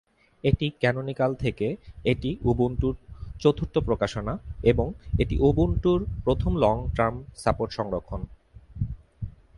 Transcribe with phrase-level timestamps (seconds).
[0.43, 1.67] এটি ক্যানোনিকাল থেকে
[2.03, 2.95] এটি উবুন্টুর
[3.39, 4.33] চতুর্থ প্রকাশনা
[4.63, 4.87] এবং
[5.19, 8.21] এটি উবুন্টুর প্রথম লং টার্ম সাপোর্ট সংস্করণ।